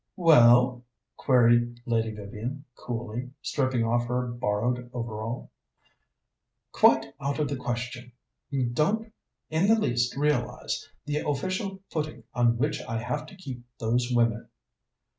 [0.15, 0.83] "Well?"
[1.15, 5.51] queried Lady Vivian coolly, stripping off her borrowed overall.
[6.71, 8.11] "Quite out of the question.
[8.49, 9.13] You don't
[9.51, 14.49] in the least realize the official footing on which I have to keep those women."